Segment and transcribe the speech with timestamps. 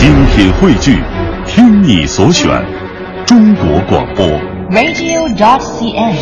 [0.00, 0.98] 精品汇聚，
[1.46, 2.48] 听你所选，
[3.26, 4.26] 中国广播。
[4.70, 6.16] radio.cn。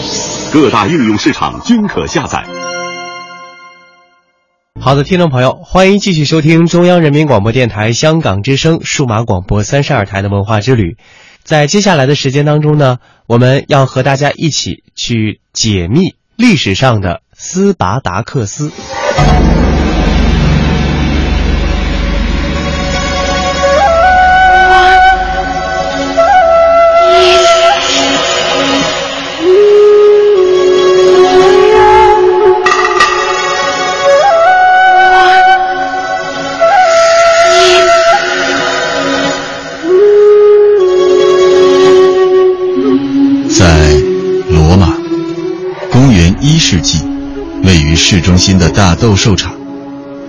[0.53, 2.44] 各大应用市场均可下载。
[4.80, 10.96] 好的，听众朋友，欢迎继续收听中央人民广播电台香港之声数码广播三十二台的文化之旅。
[11.45, 12.96] 在接下来的时间当中呢，
[13.29, 18.72] 我们要和大家一起去解密历史上的斯巴达克斯。
[48.11, 49.53] 市中心的大斗兽场，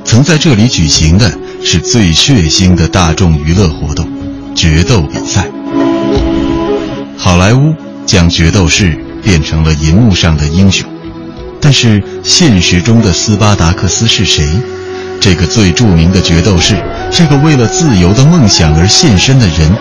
[0.03, 1.31] 曾在这里举行的
[1.63, 4.05] 是最血腥的大众娱乐活动——
[4.53, 5.47] 决斗比赛。
[7.17, 7.73] 好莱坞
[8.05, 10.85] 将决斗士变成了银幕上的英雄，
[11.61, 14.45] 但是现实中的斯巴达克斯是谁？
[15.22, 16.75] 这个最著名的决斗士，
[17.09, 19.73] 这个为了自由的梦想而献身的人，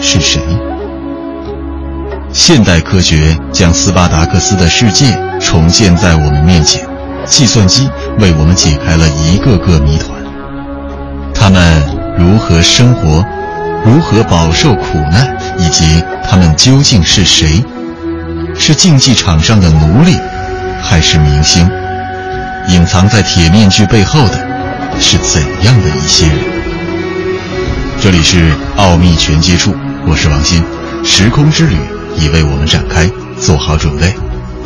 [0.00, 0.40] 是谁？
[2.32, 6.82] 现代科学将斯巴达克斯的世界重现在我们面前，
[7.26, 10.10] 计算机为我们解开了一个个谜团。
[11.34, 11.82] 他们
[12.18, 13.24] 如何生活，
[13.84, 17.64] 如何饱受苦难，以及他们究竟是谁？
[18.56, 20.16] 是竞技场上的奴隶，
[20.82, 21.68] 还是明星？
[22.68, 24.38] 隐藏在铁面具背后的，
[25.00, 26.36] 是怎样的一些人？
[28.00, 29.74] 这里是奥秘全接触，
[30.06, 30.62] 我是王鑫，
[31.04, 31.76] 时空之旅。
[32.16, 34.14] 已为我们展开，做好准备，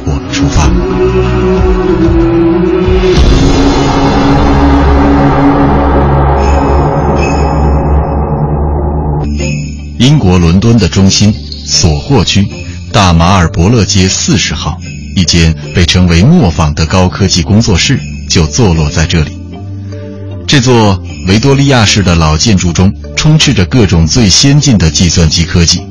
[0.05, 0.69] 我们出发。
[9.99, 11.33] 英国伦敦的中心
[11.67, 12.47] 索霍区
[12.93, 14.79] 大马尔伯勒街四十号，
[15.15, 19.39] 一间被称为“磨坊”的高科技工作室就坐落在这里。
[20.47, 25.88] 这座维多利亚式的老建筑中，充斥着各种最先进的计算机科技。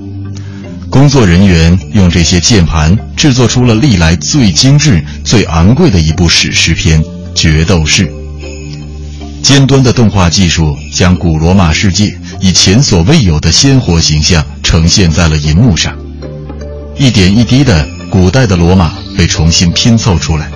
[0.90, 7.02] 工作人员用这些键盘制作出了历来最精致、最昂贵的一部史诗片
[7.34, 8.08] 《决斗士》。
[9.44, 15.96] 尖端的动画技术将古罗马世界以前所未有的鲜活形象呈现在了银幕上，
[16.98, 20.50] 一点一滴的古代的罗马被重新拼凑出来。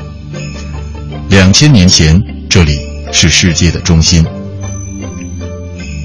[1.29, 2.79] 两千年前，这里
[3.11, 4.25] 是世界的中心。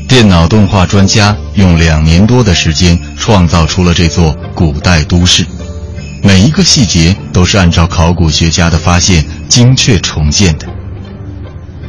[0.08, 5.44] 电脑动画专家用两年多的时间创造出了这座古代都市，
[6.22, 10.66] 每一个细节都是按照考古学家的发现精确重建的。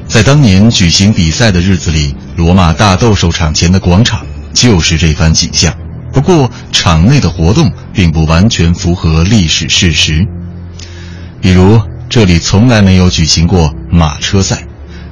[0.07, 5.71] 在当年举行比赛的日子里，罗马大斗兽场前的广场就是这番景象。
[6.11, 10.25] 不过，场内的活动并不完全符合历史事实，
[11.39, 11.79] 比如
[12.09, 14.65] 这里从来没有举行过马车赛，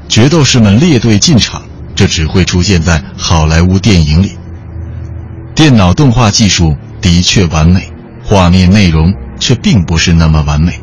[0.10, 1.62] 决斗士们列队进场。
[1.96, 4.38] 这只会出现在好莱坞电影里。
[5.56, 7.90] 电脑动画技术的确完美，
[8.24, 10.80] 画面内容却并不是那么完美。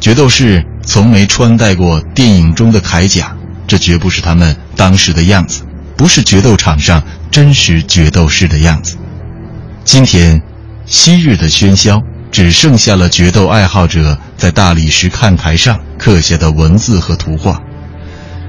[0.00, 5.62] 决斗士从没穿戴过电影中的铠甲，这绝不是他们当时的样子，
[5.96, 8.96] 不是决斗场上真实决斗士的样子。
[9.84, 10.42] 今天，
[10.86, 12.00] 昔日的喧嚣
[12.30, 17.60] 只剩下了决斗爱好者在大理石看台上刻下的文字和图画。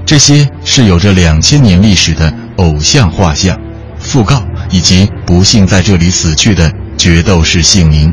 [0.06, 3.58] 这些是有着两千年历史的偶像画像、
[3.98, 8.12] 讣告以及不幸在这里死去的决斗士姓名。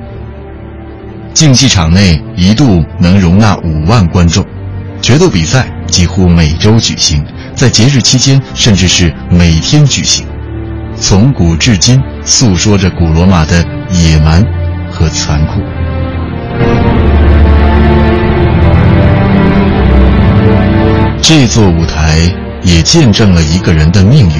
[1.34, 4.46] 竞技场内一度能容纳五万观众，
[5.01, 7.24] 决斗比赛几乎每周举行，
[7.56, 10.25] 在节日期间甚至是每天举行。
[10.97, 14.46] 从古至今，诉说着古罗马的野蛮
[14.91, 15.81] 和残酷。
[21.34, 22.30] 这座舞台
[22.62, 24.36] 也见证了一个人的命运，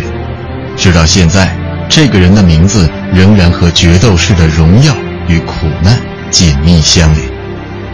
[0.76, 1.56] 直到现在，
[1.88, 4.94] 这个人的名字仍然和决斗士的荣耀
[5.30, 5.98] 与苦难
[6.30, 7.26] 紧密相连。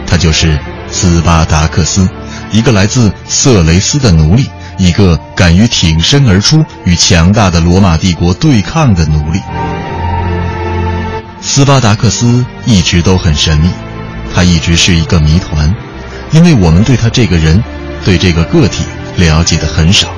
[0.04, 0.58] 他就是
[0.90, 2.08] 斯巴达克斯，
[2.50, 9.38] 一个来自色雷斯的奴隶，一个敢于挺身而出与强大的罗马帝国对抗的奴隶。
[11.40, 13.70] 斯巴达克斯一直都很神秘，
[14.34, 15.72] 他一直是一个谜团，
[16.32, 17.62] 因为我们对他这个人。
[18.08, 18.84] 对这个个体
[19.18, 20.08] 了解的很少，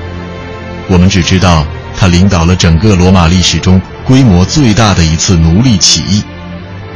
[0.87, 1.67] 我们只知道
[1.99, 6.23] 他领导了整个罗马历史中规模最大的一次奴隶起义，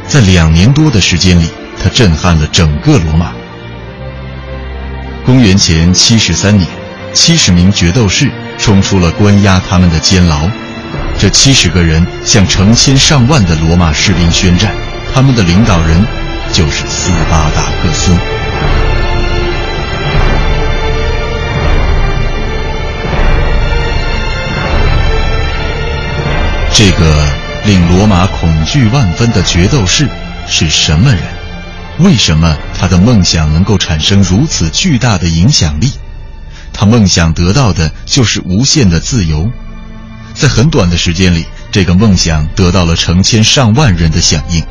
[0.08, 3.34] 在两年多的时间里，他震撼了整个罗马。
[5.26, 6.66] 公元前七十三年，
[7.12, 10.48] 七十名决斗士冲出了关押他们的监牢，
[11.18, 14.74] 这七十个人向成千上万的罗马士兵宣战，
[15.12, 16.02] 他们的领导人
[16.54, 18.16] 就是斯巴达克斯。
[26.76, 27.26] 这个
[27.64, 30.06] 令罗马恐惧万分的决斗士
[30.46, 31.22] 是什么人？
[32.00, 35.90] 为什么他的梦想能够产生如此巨大的影响力？
[36.74, 39.50] 他梦想得到的就是无限的自由。
[40.34, 44.62] 在很短的时间里，这个梦想得到了成千上万人的响应。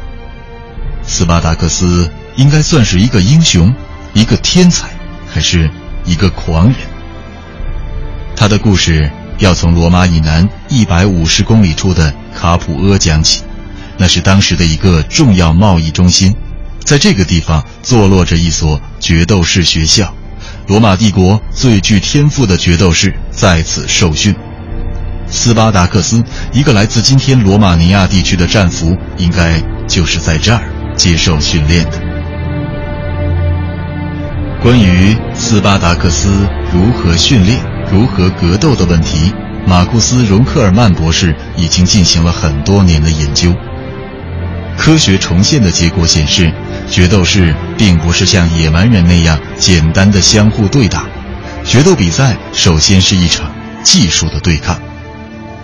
[1.07, 3.73] 斯巴达克斯应该算是一个英雄，
[4.13, 4.89] 一个天才，
[5.27, 5.67] 还是
[6.05, 6.75] 一个狂人？
[8.35, 9.09] 他的故事。
[9.39, 13.41] 要从罗马以南一百五十公里处的卡普阿讲起，
[13.97, 16.33] 那是当时的一个重要贸易中心，
[16.83, 20.13] 在这个地方坐落着一所决斗士学校，
[20.67, 24.33] 罗马帝国最具天赋的决斗士在此受训。
[25.27, 26.23] 斯巴达克斯，
[26.53, 30.63] 一个来自今天罗马尼亚地区的战俘，应该就是在这儿
[30.95, 31.99] 接受训练的。
[34.61, 37.74] 关于斯巴达克斯如何训练？
[37.91, 39.31] 如何格斗的问题，
[39.65, 43.53] 马库斯·荣克尔曼博士已经进行了很多年的研究。
[44.77, 46.51] 科学重现的结果显示，
[46.89, 51.05] 决斗士并不是像野蛮人那样简单的相互对打。
[51.63, 53.49] 决斗比赛首先是一场
[53.83, 54.77] 技术的对抗。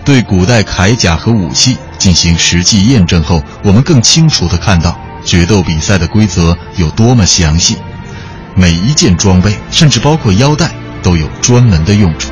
[0.04, 7.76] 对古代铠甲和武器进行实际验证后，我们更清楚地看到决斗比赛的规则有多么详细。
[8.56, 10.72] 每一件装备，甚至包括腰带。
[11.02, 12.30] 都有专门的用处。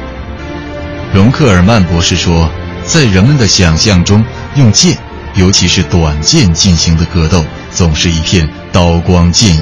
[1.12, 2.48] 荣克尔曼博士说，
[2.86, 4.24] 在人们的想象中，
[4.54, 4.96] 用剑，
[5.34, 9.60] 尤其是短剑进行的格斗，总是一片刀光剑影。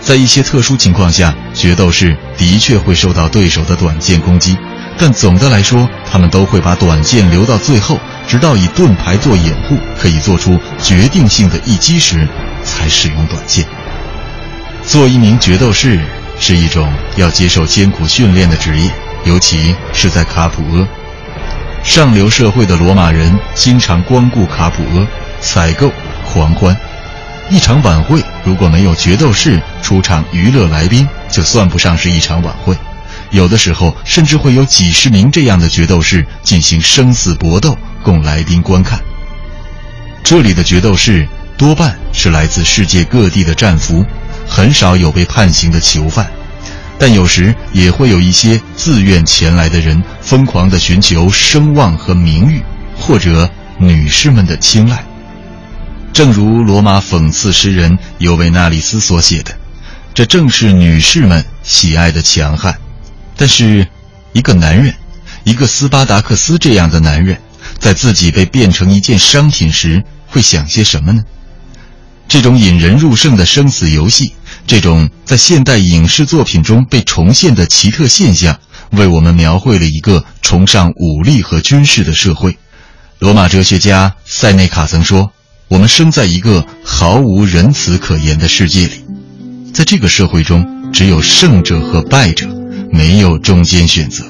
[0.00, 4.56] 在一些特殊情况下，决斗士的确会受到对手的短剑攻击，
[4.98, 7.98] 但总的来说，他们都会把短剑留到最后，
[8.28, 12.28] 直到以盾牌做掩护，可以做出决定性的一击时，
[12.64, 13.64] 才使用短剑。
[14.84, 16.00] 做一名决斗士。
[16.38, 18.90] 是一种要接受艰苦训练的职业，
[19.24, 20.88] 尤其是在卡普阿。
[21.82, 25.06] 上流社会的罗马人经常光顾卡普阿，
[25.40, 25.90] 采购、
[26.24, 26.76] 狂欢。
[27.50, 32.74] 一场晚会如果没有决斗士出场娱乐来宾，就算不上是一场晚会。
[33.30, 38.98] 有的时候甚至会有几十名这样的决斗士进行生死搏斗，供来宾观看。
[40.22, 41.28] 这里的决斗士
[41.58, 44.04] 多半是来自世界各地的战俘。
[44.48, 46.30] 很少有被判刑的囚犯，
[46.98, 52.62] 但有时也会有一些自愿前来的人，疯狂地寻求声望和名誉，
[52.96, 55.04] 或者女士们的青睐。
[56.12, 59.56] 正如罗马讽刺诗人尤维纳里斯所写的，
[60.14, 62.78] 这正是女士们喜爱的强悍。
[63.36, 63.84] 但是，
[64.32, 64.94] 一个男人，
[65.42, 67.36] 一个斯巴达克斯这样的男人，
[67.80, 71.24] 在自己被变成一件商品时，会想些什么呢？
[72.26, 74.32] 这种引人入胜的生死游戏，
[74.66, 78.58] 这种在现代影视作品中被重现的奇特现象，
[78.90, 82.56] 为我们描绘了一个崇尚武力和军事的社会。
[83.20, 85.30] 罗马哲学家塞内卡曾说
[85.68, 89.04] ：“我们生在一个毫无仁慈可言的世界里，
[89.72, 92.48] 在这个社会中，只有胜者和败者，
[92.90, 94.24] 没有中间选择。”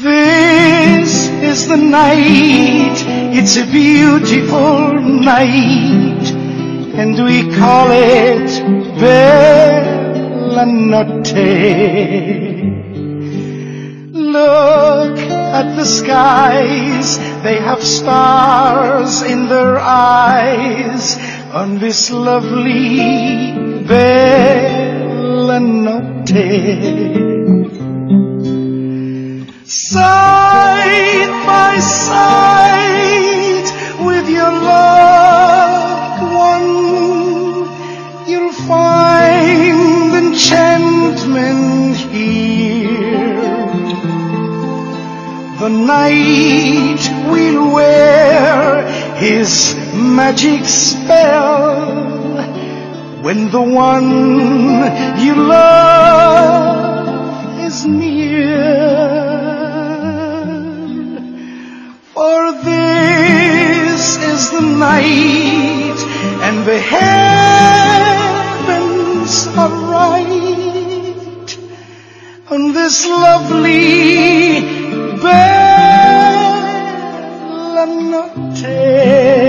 [0.00, 2.96] This is the night.
[3.34, 6.37] It's a beautiful night.
[6.98, 8.50] And we call it
[8.98, 11.46] Bella Notte.
[14.12, 21.16] Look at the skies, they have stars in their eyes
[21.54, 23.52] on this lovely
[23.86, 26.48] Bella Notte.
[29.68, 33.68] Side by side
[34.04, 35.27] with your loved
[45.68, 51.86] night will wear his magic spell
[53.22, 54.10] when the one
[55.20, 56.78] you love
[57.60, 58.58] is near.
[62.14, 65.98] For this is the night
[66.46, 68.08] and the hair
[69.58, 71.58] are right
[72.48, 74.87] on this lovely
[75.20, 76.74] bella
[77.84, 79.47] notte.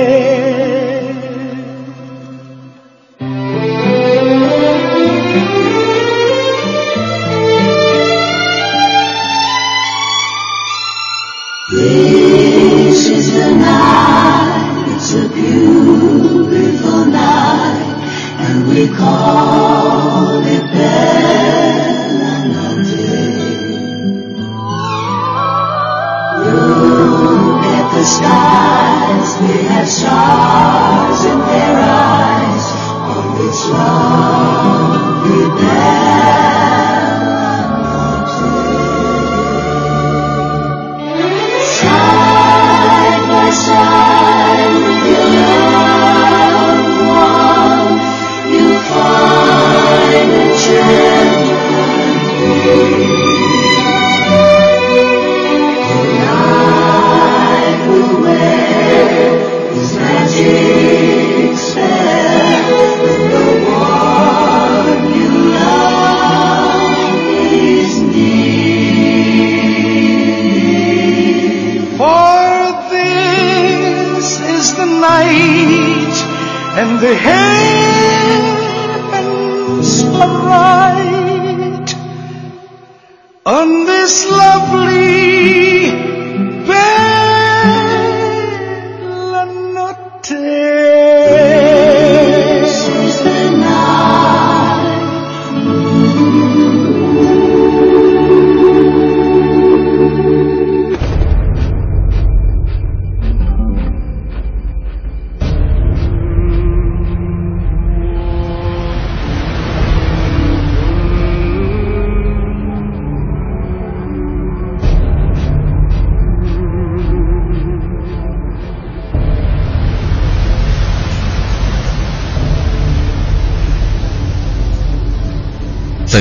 [77.01, 77.58] the head.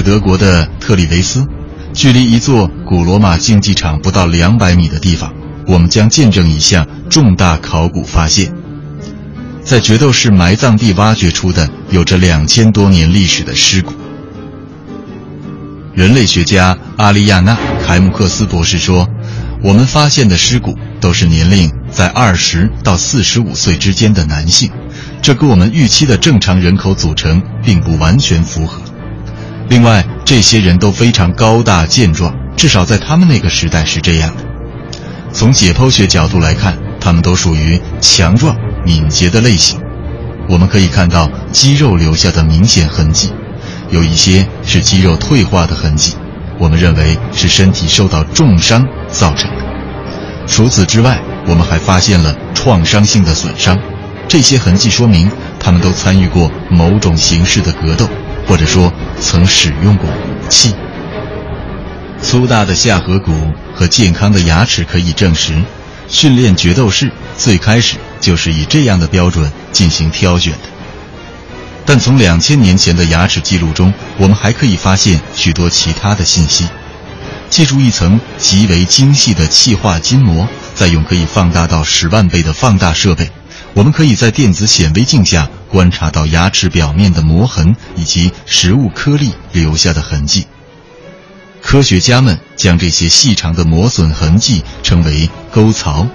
[0.08, 1.46] 德国的特里维斯，
[1.92, 5.34] 距离一座古罗马竞技场不到两百米的地方，
[5.66, 8.50] 我们将见证一项重大考古发现。
[9.62, 13.92] 在决斗士埋葬地挖掘出的有着两千多年历史的尸骨。
[15.92, 17.52] 人类学家阿利亚娜·
[17.84, 19.06] 凯姆克斯博士说
[19.62, 24.70] ：“我们发现的尸骨都是年龄在二十到四十五岁之间的男性，
[25.20, 28.80] 这跟我们预期的正常人口组成并不完全符合。
[29.68, 34.42] 另外，这些人都非常高大健壮，至少在他们那个时代是这样的。
[35.30, 39.78] 从解剖学角度来看，他们都属于强壮、敏捷的类型。
[40.48, 43.30] 我们可以看到肌肉留下的明显痕迹，
[43.90, 46.14] 有一些是肌肉退化的痕迹，
[46.58, 49.64] 我们认为是身体受到重伤造成的。
[50.46, 53.78] 除此之外，我们还发现了创伤性的损伤，
[54.26, 58.08] 这些痕迹说明他们都参与过某种形式的格斗，
[58.48, 60.74] 或者说曾使用过武器。
[62.20, 63.32] 粗大的下颌骨
[63.74, 65.62] 和健康的牙齿可以证实，
[66.08, 70.68] 训练决斗士最开始就是以这样的标准进行挑选的。
[71.86, 76.66] 但从两千年前的牙齿记录中，我们还可以发现许多其他的信息。
[77.48, 83.30] 借助一层极为精细的气化筋膜，再用可以放大到十万倍的放大设备，
[83.72, 90.46] 我们可以在电子显微镜下观察到牙齿表面的磨痕以及食物颗粒留下的痕迹。
[91.60, 96.06] 科学家们将这些细长的磨损痕迹称为沟槽，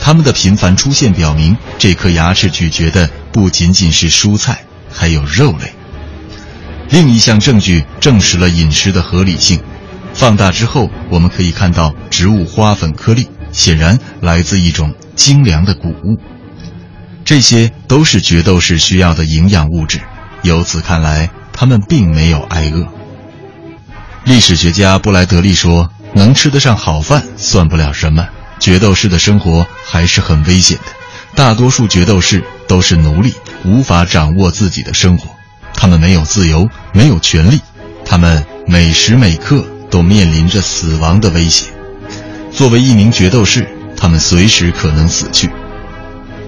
[0.00, 5.72] 它们的频繁出现表明，这颗牙齿咀嚼的不仅仅是蔬菜，还有肉类。
[6.90, 9.62] 另一项证据证实了饮食的合理性。
[10.12, 16.20] 放大之后，我们可以看到植物花粉颗粒，显然来自一种精良的谷物。
[17.24, 20.00] 这些都是决斗士需要的营养物质。
[20.42, 22.86] 由此看来，他们并没有挨饿。
[24.24, 30.92] 历史学家布莱德利说：“能吃得上好饭算不了什么，决斗士的生活还是很危险的。
[31.34, 35.30] 大多数决斗士都是奴隶，无法掌握自己的生活，
[35.74, 37.60] 他们没有自由，没有权利，
[38.04, 41.66] 他们每时每刻。”都面临着死亡的威胁。
[42.50, 45.50] 作为一名决斗士，他们随时可能死去，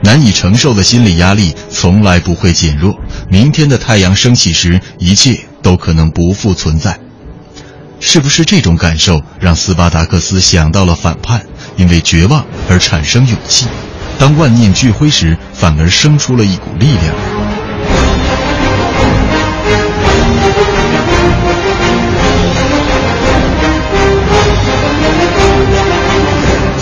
[0.04, 2.94] 难以承受的心理压力从来不会减弱。
[3.28, 7.00] 明天的太阳升起时，一切都可能不复存在。
[8.00, 11.42] 是不是这种感受让斯巴达克斯想到了反叛，
[11.76, 13.66] 因为绝望而产生勇气？
[14.18, 17.34] 当万念俱灰时，反而生出了一股力量。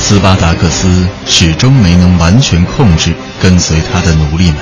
[0.03, 4.57] 斯巴达克斯始终没能完全控制跟随他的奴隶们。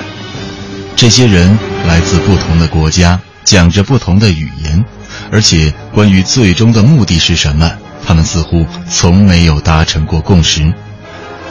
[0.95, 4.85] 这些人来自不同的国家，讲着不同的语言，
[5.33, 7.73] 而且关于最终的目的是什么，
[8.07, 10.73] 他们似乎从没有达成过共识。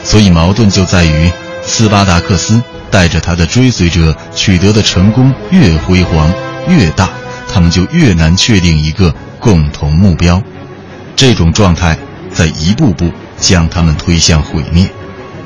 [0.04, 1.30] 所以矛盾就在于，
[1.66, 6.32] 斯巴达克斯带着他的追随者取得的成功越辉煌
[6.68, 7.10] 越大，
[7.52, 10.40] 他们就越难确定一个共同目标。
[11.16, 11.98] 这种状态
[12.32, 14.88] 在一步步将他们推向毁灭。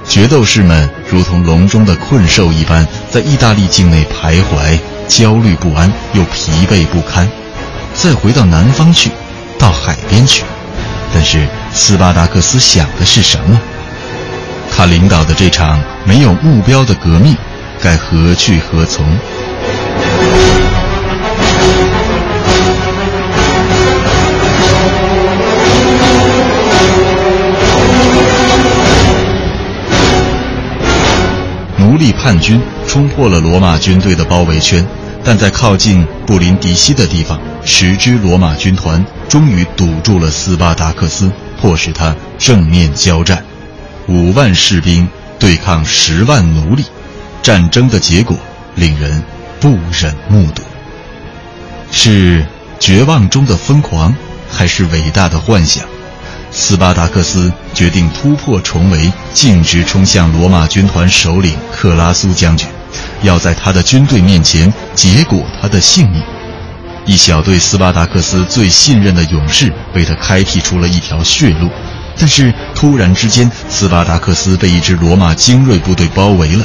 [0.06, 7.26] 决斗士们如同笼中的困兽一般，在意大利境内徘徊，焦虑不安又疲惫不堪。
[7.94, 9.10] 再回到南方去，
[9.58, 10.44] 到海边去。
[11.14, 13.58] 但是斯巴达克斯想的是什么？
[14.76, 17.36] 他领导的这场没有目标的革命，
[17.80, 19.06] 该何去何从？
[31.94, 34.84] 奴隶叛军冲破了罗马军队的包围圈，
[35.22, 43.44] 但在靠近布林迪西的地方，十支罗马军团终于堵住了斯巴达克斯，迫使他正面交战。
[44.08, 45.08] 五万士兵
[45.38, 46.84] 对抗十万奴隶，
[47.44, 48.36] 战争的结果
[48.74, 49.22] 令人
[49.60, 50.62] 不忍目睹。
[51.92, 52.44] 是
[52.80, 54.12] 绝望中的疯狂，
[54.50, 55.84] 还是伟大的幻想？
[56.56, 62.68] 斯巴达克斯决定突破重围，径直冲向罗马军团首领克拉苏将军，
[63.22, 66.22] 要在他的军队面前结果他的性命。
[67.06, 71.68] 一小队斯巴达克斯最信任的勇士为他开辟出了一条血路，
[72.16, 76.64] 但是突然之间，斯巴达克斯被一支罗马精锐部队包围了。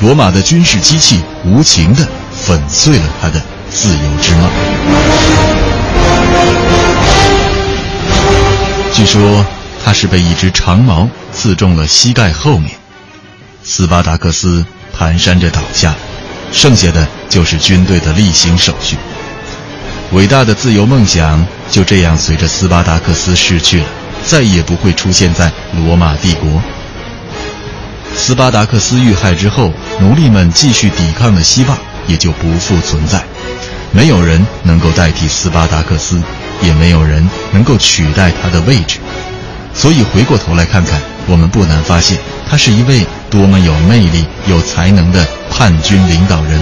[0.00, 5.59] 罗马的军事机器无情地粉碎了他的自由之梦。
[9.00, 9.46] 据说
[9.82, 12.70] 他是被一只长矛刺中了膝盖后面，
[13.62, 14.62] 斯巴达克斯
[14.94, 15.94] 蹒跚着倒下，
[16.52, 18.98] 剩下的就是军队的例行手续。
[20.12, 23.86] 伟大的自由梦想就这样随着斯巴达克斯逝去了，
[24.26, 26.62] 再也不会出现在罗马帝国。
[28.14, 33.24] 斯巴达克斯遇害之后，奴隶们继续抵抗的希望也就不复存在，
[33.92, 36.22] 没有人能够代替斯巴达克斯。
[36.62, 38.98] 也没有人能够取代他的位置，
[39.74, 42.18] 所以回过头来看看，我们不难发现，
[42.48, 46.60] 他是一位多么有魅力、有才能的叛军领导人。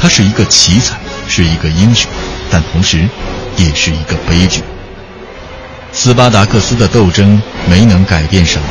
[0.00, 0.96] 他是一个奇才，
[1.28, 2.10] 是一个英雄，
[2.50, 3.08] 但同时，
[3.56, 4.62] 也是一个悲剧。
[5.92, 8.68] 斯巴达克斯的斗争没能改变什么，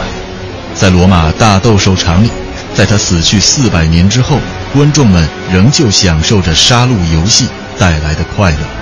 [0.76, 2.30] 在罗马大斗兽场里，
[2.76, 4.40] 在他死去四百年之后，
[4.74, 7.48] 观众们仍旧享受着杀戮游戏
[7.80, 8.81] 带来的快乐。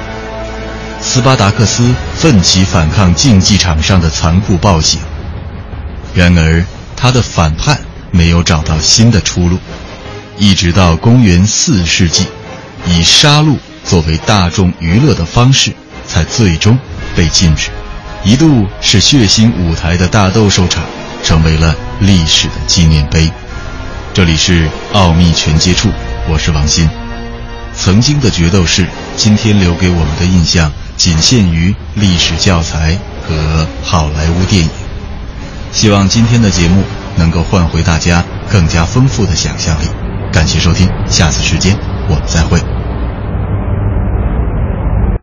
[1.02, 5.00] 斯巴达克斯奋起反抗竞技场上的残酷暴行，
[6.14, 6.64] 然而
[6.96, 7.80] 他的反叛
[8.12, 9.58] 没有找到新的出路，
[10.38, 12.28] 一直到公元四世纪，
[12.86, 15.74] 以杀戮作为大众娱乐的方式
[16.06, 16.78] 才最终
[17.16, 17.70] 被禁止。
[18.24, 20.84] 一度是血腥舞台的大斗兽场，
[21.24, 23.32] 成为了历史的纪念碑。
[24.14, 25.90] 这里是奥秘全接触，
[26.28, 26.88] 我是王鑫。
[27.74, 28.86] 曾经的决斗士，
[29.16, 30.70] 今天留给我们的印象。
[31.00, 34.70] 仅限于历史教材和好莱坞电影。
[35.72, 36.84] 希望今天的节目
[37.16, 39.86] 能够换回大家更加丰富的想象力。
[40.30, 41.74] 感谢收听，下次时间
[42.10, 42.79] 我们再会。